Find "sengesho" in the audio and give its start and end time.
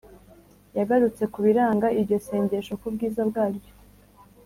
2.27-2.73